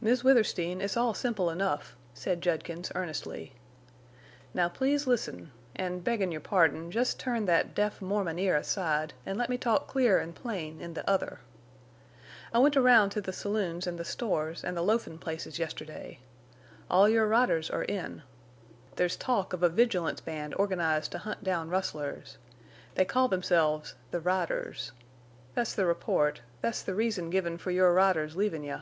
[0.00, 3.52] "Miss Withersteen, it's all simple enough," said Judkins, earnestly.
[4.54, 9.58] "Now please listen—an' beggin' your pardon—jest turn thet deaf Mormon ear aside, an' let me
[9.58, 11.40] talk clear an' plain in the other.
[12.50, 16.20] I went around to the saloons an' the stores an' the loafin' places yesterday.
[16.88, 18.22] All your riders are in.
[18.96, 22.38] There's talk of a vigilance band organized to hunt down rustlers.
[22.94, 24.92] They call themselves 'The Riders.'
[25.54, 28.80] Thet's the report—thet's the reason given for your riders leavin' you.